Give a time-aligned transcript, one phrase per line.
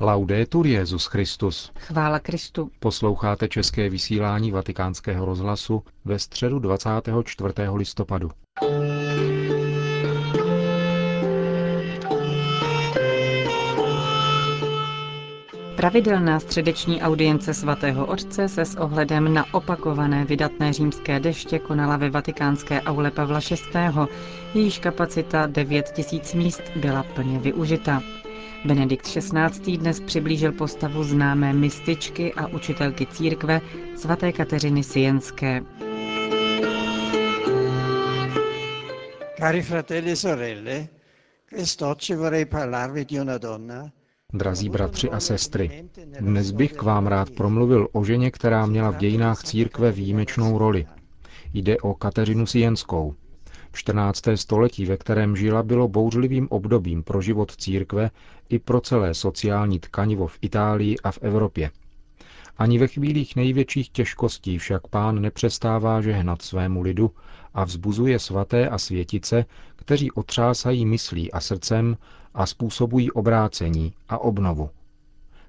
[0.00, 1.72] Laudetur Jezus Christus.
[1.78, 2.70] Chvála Kristu.
[2.80, 7.54] Posloucháte české vysílání Vatikánského rozhlasu ve středu 24.
[7.74, 8.30] listopadu.
[15.76, 22.10] Pravidelná středeční audience svatého otce se s ohledem na opakované vydatné římské deště konala ve
[22.10, 24.10] vatikánské aule Pavla VI.
[24.54, 28.02] Jejíž kapacita 9000 míst byla plně využita.
[28.64, 29.76] Benedikt XVI.
[29.76, 33.60] dnes přiblížil postavu známé mističky a učitelky církve
[33.96, 35.62] svaté Kateřiny Sienské.
[39.38, 40.88] Cari fratelli e sorelle,
[41.50, 43.90] quest'oggi vorrei parlarvi di una donna
[44.32, 45.88] Drazí bratři a sestry,
[46.20, 50.86] dnes bych k vám rád promluvil o ženě, která měla v dějinách církve výjimečnou roli.
[51.54, 53.14] Jde o Kateřinu Sienskou.
[53.76, 54.22] 14.
[54.34, 58.10] století, ve kterém žila, bylo bouřlivým obdobím pro život církve
[58.48, 61.70] i pro celé sociální tkanivo v Itálii a v Evropě.
[62.58, 67.10] Ani ve chvílích největších těžkostí však pán nepřestává žehnat svému lidu
[67.54, 69.44] a vzbuzuje svaté a světice,
[69.76, 71.96] kteří otřásají myslí a srdcem
[72.34, 74.70] a způsobují obrácení a obnovu.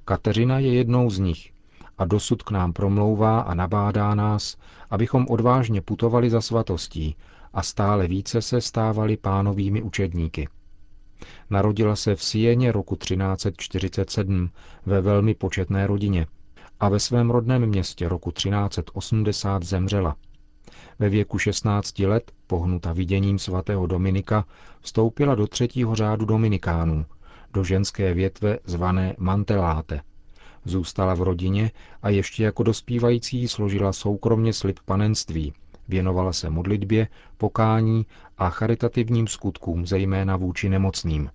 [0.05, 1.51] Kateřina je jednou z nich
[1.97, 4.57] a dosud k nám promlouvá a nabádá nás,
[4.89, 7.15] abychom odvážně putovali za svatostí
[7.53, 10.47] a stále více se stávali pánovými učedníky.
[11.49, 14.49] Narodila se v Sieně roku 1347
[14.85, 16.27] ve velmi početné rodině
[16.79, 20.15] a ve svém rodném městě roku 1380 zemřela.
[20.99, 24.45] Ve věku 16 let, pohnuta viděním svatého Dominika,
[24.81, 27.05] vstoupila do třetího řádu Dominikánů,
[27.53, 30.01] do ženské větve zvané Manteláte.
[30.67, 35.53] Zůstala v rodině a ještě jako dospívající složila soukromně slib panenství,
[35.87, 38.05] Věnovala se modlitbě, pokání
[38.37, 41.29] a charitativním skutkům, zejména vůči nemocným.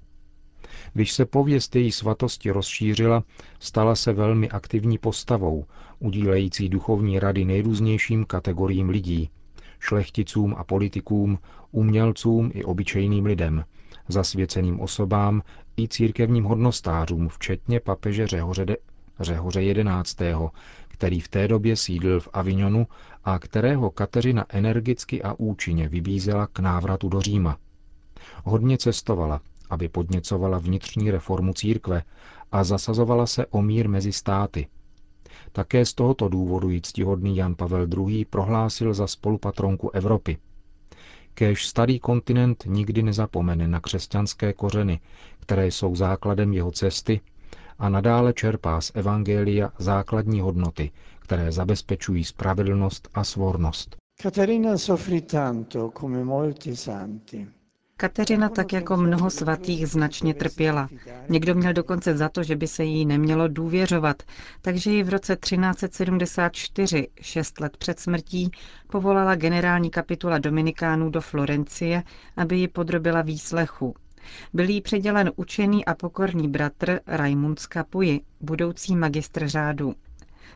[0.93, 3.25] Když se pověst její svatosti rozšířila,
[3.59, 5.65] stala se velmi aktivní postavou,
[5.99, 9.31] udílející duchovní rady nejrůznějším kategoriím lidí,
[9.81, 11.39] šlechticům a politikům,
[11.71, 13.65] umělcům i obyčejným lidem,
[14.09, 15.43] zasvěceným osobám
[15.79, 18.67] i církevním hodnostářům, včetně papeže Řehoře,
[19.23, 20.17] Řehoře 11.,
[20.89, 22.87] který v té době sídlil v Avignonu
[23.25, 27.57] a kterého Kateřina energicky a účinně vybízela k návratu do Říma.
[28.45, 29.41] Hodně cestovala,
[29.71, 32.03] aby podněcovala vnitřní reformu církve
[32.53, 34.67] a zasazovala se o mír mezi státy.
[35.53, 38.25] Také z tohoto důvodu ji ctihodný Jan Pavel II.
[38.25, 40.39] prohlásil za spolupatronku Evropy.
[41.35, 45.01] Kéž starý kontinent nikdy nezapomene na křesťanské kořeny,
[45.41, 47.21] které jsou základem jeho cesty
[47.79, 50.91] a nadále čerpá z Evangelia základní hodnoty,
[51.21, 53.97] které zabezpečují spravedlnost a svornost.
[54.23, 57.47] Katerina soffrì tanto come molti santi.
[57.97, 60.89] Kateřina tak jako mnoho svatých značně trpěla.
[61.29, 64.23] Někdo měl dokonce za to, že by se jí nemělo důvěřovat,
[64.63, 68.51] takže ji v roce 1374, šest let před smrtí,
[68.91, 72.03] povolala generální kapitula Dominikánů do Florencie,
[72.37, 73.95] aby ji podrobila výslechu.
[74.53, 79.95] Byl jí předělen učený a pokorný bratr Raimund Skapuji, budoucí magistr řádu.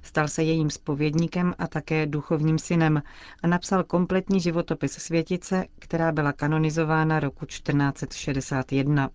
[0.03, 3.03] Stal se jejím spovědníkem a také duchovním synem
[3.43, 9.11] a napsal kompletní životopis světice, která byla kanonizována roku 1461.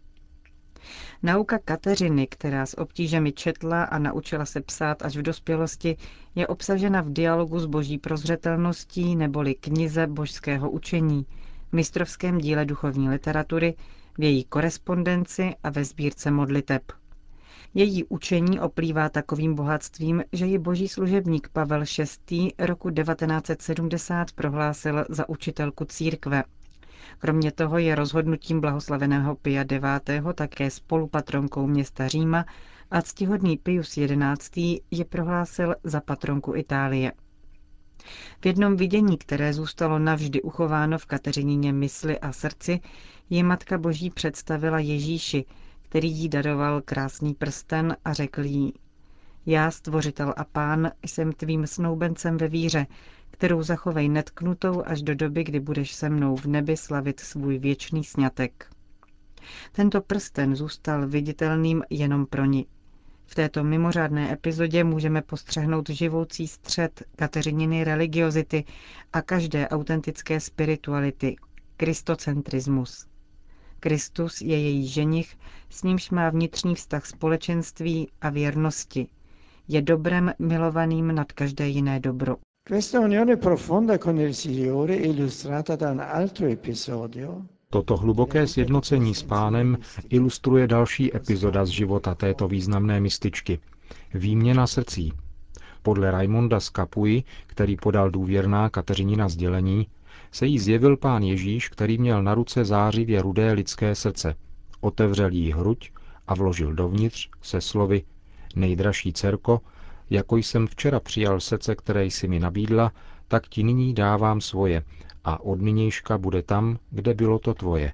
[1.24, 5.98] Nauka Kateřiny, která s obtížemi četla a naučila se psát až v dospělosti,
[6.36, 11.26] je obsažena v dialogu s boží prozřetelností neboli knize božského učení,
[11.72, 13.76] mistrovském díle duchovní literatury,
[14.18, 16.82] v její korespondenci a ve sbírce modliteb.
[17.74, 21.84] Její učení oplývá takovým bohatstvím, že ji boží služebník Pavel
[22.30, 22.54] VI.
[22.60, 26.44] roku 1970 prohlásil za učitelku církve.
[27.18, 29.84] Kromě toho je rozhodnutím blahoslaveného Pia IX.
[30.36, 32.46] také spolupatronkou města Říma
[32.92, 34.00] a ctihodný Pius
[34.40, 34.82] XI.
[34.92, 37.12] je prohlásil za patronku Itálie.
[38.42, 42.80] V jednom vidění, které zůstalo navždy uchováno v Kateřiниně mysli a srdci,
[43.30, 45.46] je Matka Boží představila Ježíši,
[45.82, 48.74] který jí daroval krásný prsten a řekl jí,
[49.46, 52.88] já, stvořitel a pán, jsem tvým snoubencem ve víře,
[53.32, 58.04] kterou zachovej netknutou až do doby, kdy budeš se mnou v nebi slavit svůj věčný
[58.04, 58.70] sňatek.
[59.72, 62.66] Tento prsten zůstal viditelným jenom pro ní.
[63.32, 68.64] V této mimořádné epizodě můžeme postřehnout živoucí střed Kateřininy religiozity
[69.14, 71.36] a každé autentické spirituality,
[71.78, 73.08] kristocentrismus.
[73.80, 75.38] Kristus je její ženich,
[75.70, 79.08] s nímž má vnitřní vztah společenství a věrnosti.
[79.68, 82.38] Je dobrem milovaným nad každé jiné dobro.
[82.70, 87.42] Questa unione profonda con il Signore illustrata da un altro episodio
[87.74, 89.78] Toto hluboké sjednocení s pánem
[90.10, 93.60] ilustruje další epizoda z života této významné mističky.
[94.14, 95.14] Výměna srdcí.
[95.82, 99.88] Podle Raimonda z Kapuji, který podal důvěrná Kateřinina sdělení,
[100.32, 104.36] se jí zjevil pán Ježíš, který měl na ruce zářivě rudé lidské srdce.
[104.82, 105.92] Otevřel jí hruď
[106.28, 108.04] a vložil dovnitř se slovy
[108.56, 109.62] Nejdražší dcerko,
[110.10, 112.92] jako jsem včera přijal srdce, které jsi mi nabídla,
[113.28, 114.84] tak ti nyní dávám svoje
[115.24, 117.94] a od nynějška bude tam, kde bylo to tvoje.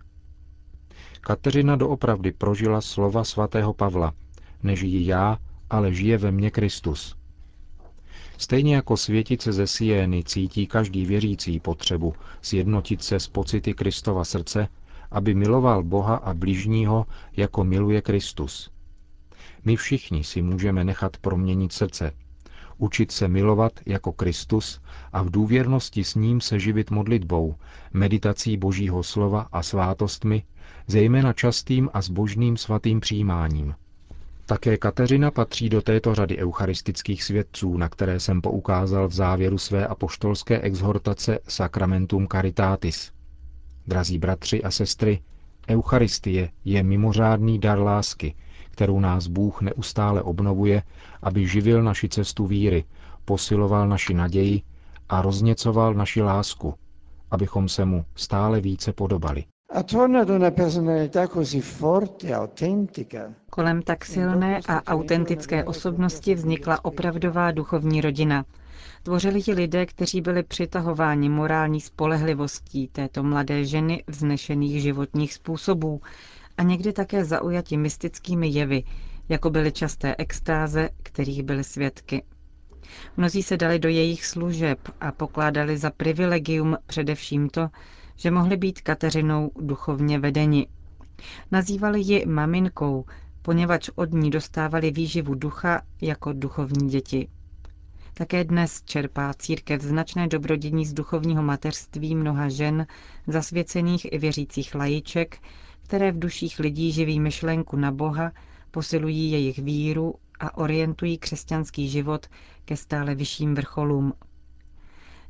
[1.21, 4.13] Kateřina doopravdy prožila slova svatého Pavla.
[4.63, 5.37] Nežijí já,
[5.69, 7.15] ale žije ve mně Kristus.
[8.37, 14.67] Stejně jako světice ze Siény cítí každý věřící potřebu sjednotit se s pocity Kristova srdce,
[15.11, 17.05] aby miloval Boha a bližního,
[17.37, 18.71] jako miluje Kristus.
[19.65, 22.11] My všichni si můžeme nechat proměnit srdce,
[22.77, 24.81] učit se milovat jako Kristus
[25.13, 27.55] a v důvěrnosti s ním se živit modlitbou,
[27.93, 30.43] meditací Božího slova a svátostmi,
[30.87, 33.75] zejména častým a zbožným svatým přijímáním.
[34.45, 39.87] Také Kateřina patří do této řady eucharistických svědců, na které jsem poukázal v závěru své
[39.87, 43.11] apoštolské exhortace Sacramentum Caritatis.
[43.87, 45.21] Drazí bratři a sestry,
[45.69, 48.35] Eucharistie je mimořádný dar lásky,
[48.77, 50.83] kterou nás Bůh neustále obnovuje,
[51.21, 52.83] aby živil naši cestu víry,
[53.25, 54.61] posiloval naši naději
[55.09, 56.73] a rozněcoval naši lásku,
[57.31, 59.43] abychom se mu stále více podobali.
[63.49, 68.45] Kolem tak silné a autentické osobnosti vznikla opravdová duchovní rodina.
[69.03, 76.01] Tvořili ji lidé, kteří byli přitahováni morální spolehlivostí této mladé ženy vznešených životních způsobů
[76.57, 78.83] a někdy také zaujati mystickými jevy,
[79.29, 82.23] jako byly časté extáze, kterých byly svědky.
[83.17, 87.69] Mnozí se dali do jejich služeb a pokládali za privilegium především to,
[88.15, 90.67] že mohli být Kateřinou duchovně vedeni.
[91.51, 93.05] Nazývali ji maminkou,
[93.41, 97.27] poněvadž od ní dostávali výživu ducha jako duchovní děti.
[98.13, 102.87] Také dnes čerpá církev značné dobrodění z duchovního mateřství mnoha žen,
[103.27, 105.37] zasvěcených i věřících lajiček,
[105.87, 108.31] které v duších lidí živí myšlenku na Boha,
[108.71, 112.27] posilují jejich víru a orientují křesťanský život
[112.65, 114.13] ke stále vyšším vrcholům.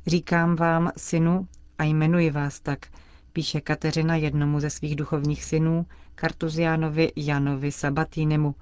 [0.06, 2.86] Říkám vám, synu, a jmenuji vás tak,
[3.32, 8.54] píše Kateřina jednomu ze svých duchovních synů, Kartuziánovi Janovi Sabatínemu,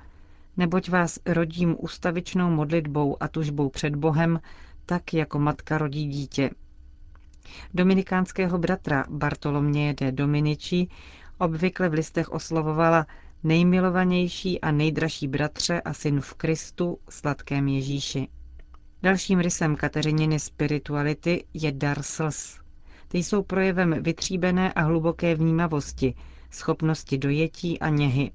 [0.56, 4.40] neboť vás rodím ustavičnou modlitbou a tužbou před Bohem,
[4.87, 6.50] tak jako matka rodí dítě.
[7.75, 10.87] Dominikánského bratra Bartoloměje de Dominici
[11.38, 13.06] obvykle v listech oslovovala
[13.44, 18.29] nejmilovanější a nejdražší bratře a syn v Kristu, sladkém Ježíši.
[19.03, 22.59] Dalším rysem Kateřininy spirituality je dar slz.
[23.09, 26.15] Ty jsou projevem vytříbené a hluboké vnímavosti,
[26.50, 28.31] schopnosti dojetí a něhy.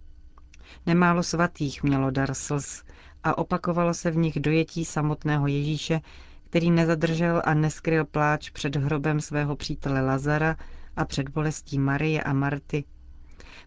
[0.86, 2.84] Nemálo svatých mělo dar slz
[3.24, 6.02] a opakovalo se v nich dojetí samotného Ježíše,
[6.50, 10.56] který nezadržel a neskryl pláč před hrobem svého přítele Lazara
[10.96, 12.84] a před bolestí Marie a Marty,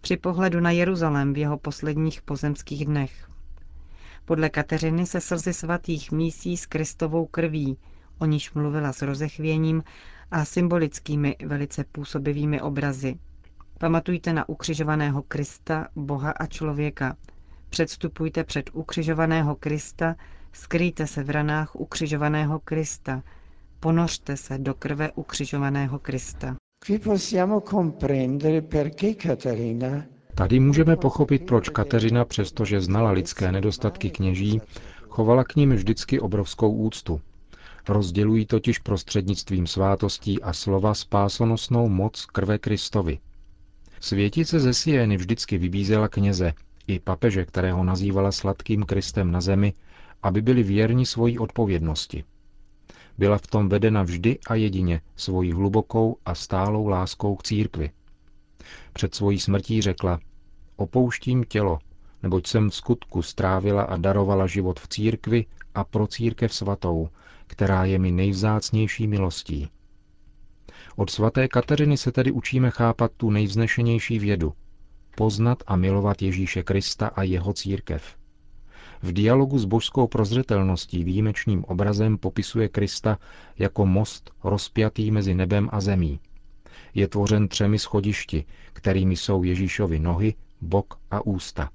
[0.01, 3.29] při pohledu na Jeruzalém v jeho posledních pozemských dnech.
[4.25, 7.79] Podle Kateřiny se slzy svatých mísí s Kristovou krví,
[8.19, 9.83] o níž mluvila s rozechvěním
[10.31, 13.19] a symbolickými velice působivými obrazy.
[13.79, 17.17] Pamatujte na ukřižovaného Krista, Boha a člověka.
[17.69, 20.15] Předstupujte před ukřižovaného Krista,
[20.53, 23.23] skrýjte se v ranách ukřižovaného Krista,
[23.81, 26.57] ponořte se do krve ukřižovaného Krista.
[30.35, 34.61] Tady můžeme pochopit, proč Kateřina, přestože znala lidské nedostatky kněží,
[35.09, 37.21] chovala k ním vždycky obrovskou úctu.
[37.89, 43.19] Rozdělují totiž prostřednictvím svátostí a slova spásonosnou moc krve Kristovi.
[44.01, 46.53] Světice ze Sieny vždycky vybízela kněze,
[46.87, 49.73] i papeže, kterého nazývala sladkým Kristem na zemi,
[50.23, 52.25] aby byli věrni svojí odpovědnosti.
[53.19, 57.91] Byla v tom vedena vždy a jedině svojí hlubokou a stálou láskou k církvi.
[58.93, 60.21] Před svojí smrtí řekla,
[60.77, 61.79] opouštím tělo,
[62.23, 67.09] neboť jsem v skutku strávila a darovala život v církvi a pro církev svatou,
[67.47, 69.69] která je mi nejvzácnější milostí.
[70.97, 74.53] Od svaté Kateřiny se tedy učíme chápat tu nejvznešenější vědu,
[75.17, 78.17] poznat a milovat Ježíše Krista a jeho církev.
[79.05, 83.19] V dialogu s božskou prozřetelností výjimečným obrazem popisuje Krista
[83.59, 86.21] jako most rozpjatý mezi nebem a zemí.
[86.95, 91.71] Je tvořen třemi schodišti, kterými jsou Ježíšovi nohy, bok a ústa.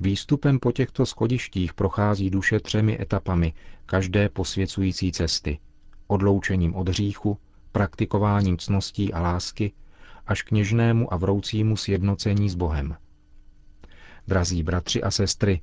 [0.00, 3.52] Výstupem po těchto schodištích prochází duše třemi etapami,
[3.86, 5.58] každé posvěcující cesty.
[6.06, 7.38] Odloučením od hříchu,
[7.72, 9.72] praktikováním cností a lásky
[10.26, 12.96] až k něžnému a vroucímu sjednocení s Bohem.
[14.26, 15.60] Drazí bratři a sestry,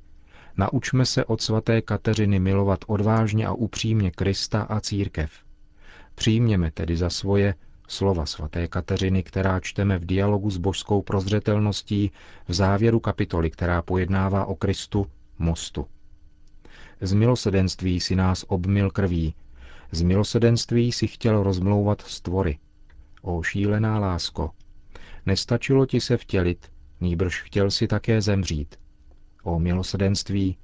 [0.56, 5.30] naučme se od svaté Kateřiny milovat odvážně a upřímně Krista a církev.
[6.14, 7.54] Přijměme tedy za svoje
[7.88, 12.10] slova svaté Kateřiny, která čteme v dialogu s božskou prozřetelností
[12.48, 15.06] v závěru kapitoly, která pojednává o Kristu,
[15.38, 15.86] mostu.
[17.00, 19.34] Z milosedenství si nás obmil krví,
[19.90, 22.58] z milosedenství si chtěl rozmlouvat stvory.
[23.22, 24.50] O šílená lásko,
[25.26, 28.83] nestačilo ti se vtělit, nýbrž chtěl si také zemřít.
[29.44, 30.56] O milosedenství,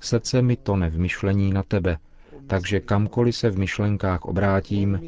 [0.00, 1.98] srdce mi tone v myšlení na tebe,
[2.46, 5.00] takže kamkoliv se v myšlenkách obrátím,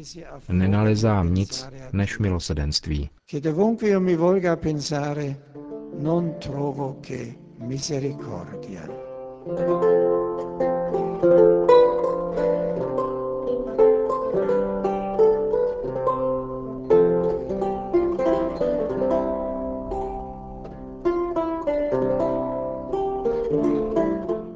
[0.49, 3.09] nenalezám nic než milosedenství.
[7.01, 8.81] che misericordia.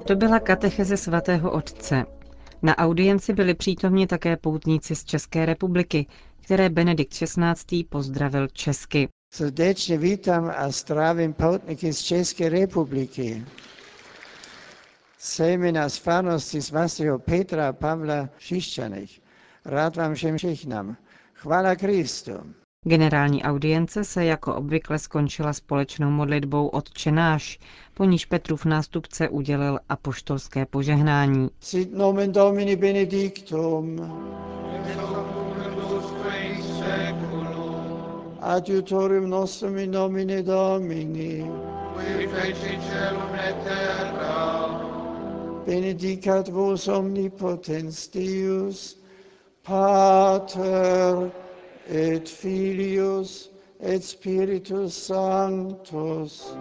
[0.07, 2.05] To byla katecheze svatého otce.
[2.61, 6.07] Na audienci byli přítomni také poutníci z České republiky,
[6.43, 7.83] které Benedikt XVI.
[7.89, 9.07] pozdravil česky.
[9.33, 13.45] Srdečně vítám a zdravím poutníky z České republiky.
[15.17, 15.97] Sejmena z
[16.61, 19.21] svatého Petra a Pavla Šišťaných.
[19.65, 20.97] Rád vám všem všechnám.
[21.33, 22.31] Chvála Kristu.
[22.87, 27.59] Generální audience se jako obvykle skončila společnou modlitbou od náš,
[27.93, 31.49] po níž Petrův nástupce udělil apoštolské požehnání.
[31.59, 34.11] Sit nomen Domini benedictum.
[38.41, 41.51] Adiutorium nostrum in nomine Domini.
[45.65, 48.99] Benedicat vos omnipotens Deus,
[49.61, 51.31] Pater
[51.87, 56.55] et Filius et Spiritus Sanctus.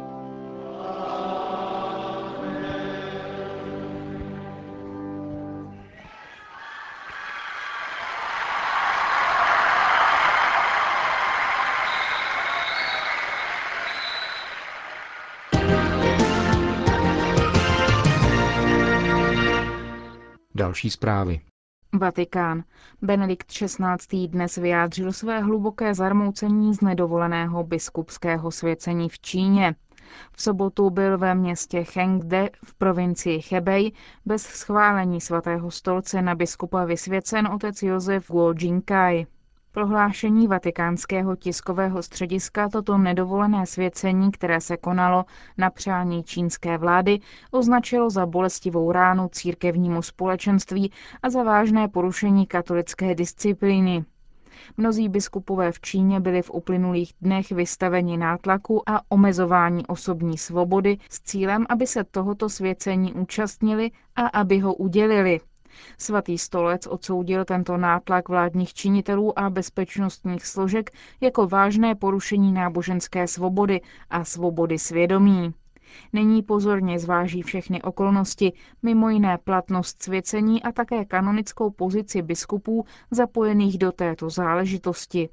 [20.55, 21.41] Další zprávy.
[21.99, 22.65] Vatikán.
[23.03, 24.29] Benedikt XVI.
[24.29, 29.75] dnes vyjádřil své hluboké zarmoucení z nedovoleného biskupského svěcení v Číně.
[30.33, 33.93] V sobotu byl ve městě Chengde v provincii Hebei
[34.27, 39.27] bez schválení svatého stolce na biskupa vysvěcen otec Josef Guo Jinkai.
[39.75, 45.25] Prohlášení vatikánského tiskového střediska toto nedovolené svěcení, které se konalo
[45.59, 53.15] na přání čínské vlády, označilo za bolestivou ránu církevnímu společenství a za vážné porušení katolické
[53.15, 54.05] disciplíny.
[54.77, 61.21] Mnozí biskupové v Číně byli v uplynulých dnech vystaveni nátlaku a omezování osobní svobody s
[61.21, 65.41] cílem, aby se tohoto svěcení účastnili a aby ho udělili.
[65.99, 70.91] Svatý stolec odsoudil tento nátlak vládních činitelů a bezpečnostních složek
[71.21, 75.55] jako vážné porušení náboženské svobody a svobody svědomí.
[76.13, 78.53] Nyní pozorně zváží všechny okolnosti,
[78.83, 85.29] mimo jiné platnost svěcení a také kanonickou pozici biskupů zapojených do této záležitosti.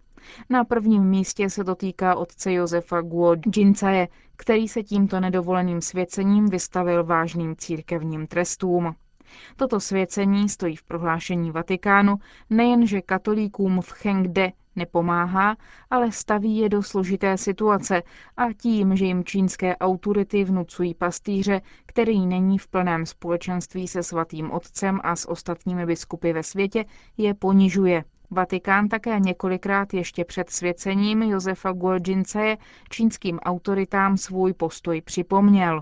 [0.50, 3.36] Na prvním místě se to týká otce Josefa Guo
[4.36, 8.96] který se tímto nedovoleným svěcením vystavil vážným církevním trestům.
[9.56, 12.16] Toto svěcení stojí v prohlášení Vatikánu
[12.50, 15.58] nejenže katolíkům v Chengde nepomáhá,
[15.90, 18.04] ale staví je do složité situace
[18.38, 24.52] a tím, že jim čínské autority vnucují pastýře, který není v plném společenství se svatým
[24.52, 26.86] otcem a s ostatními biskupy ve světě,
[27.18, 28.04] je ponižuje.
[28.32, 32.58] Vatikán také několikrát ještě před svěcením Josefa Guoljince
[32.90, 35.82] čínským autoritám svůj postoj připomněl.